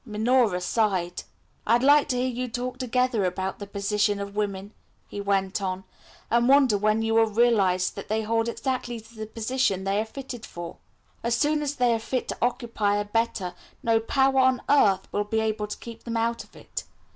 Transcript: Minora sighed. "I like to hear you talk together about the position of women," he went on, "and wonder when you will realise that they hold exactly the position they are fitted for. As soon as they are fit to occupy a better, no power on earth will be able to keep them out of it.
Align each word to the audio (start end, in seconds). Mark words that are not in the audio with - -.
Minora 0.03 0.59
sighed. 0.61 1.21
"I 1.67 1.77
like 1.77 2.07
to 2.09 2.17
hear 2.17 2.25
you 2.27 2.47
talk 2.47 2.79
together 2.79 3.23
about 3.23 3.59
the 3.59 3.67
position 3.67 4.19
of 4.19 4.35
women," 4.35 4.73
he 5.07 5.21
went 5.21 5.61
on, 5.61 5.83
"and 6.31 6.49
wonder 6.49 6.75
when 6.75 7.03
you 7.03 7.13
will 7.13 7.27
realise 7.27 7.91
that 7.91 8.07
they 8.09 8.23
hold 8.23 8.47
exactly 8.49 8.97
the 8.97 9.27
position 9.27 9.83
they 9.83 10.01
are 10.01 10.05
fitted 10.05 10.43
for. 10.43 10.77
As 11.21 11.35
soon 11.37 11.61
as 11.61 11.75
they 11.75 11.93
are 11.93 11.99
fit 11.99 12.27
to 12.29 12.37
occupy 12.41 12.95
a 12.95 13.05
better, 13.05 13.53
no 13.83 13.99
power 13.99 14.39
on 14.39 14.63
earth 14.67 15.07
will 15.11 15.23
be 15.23 15.39
able 15.39 15.67
to 15.67 15.77
keep 15.77 16.03
them 16.03 16.17
out 16.17 16.43
of 16.43 16.55
it. 16.55 16.83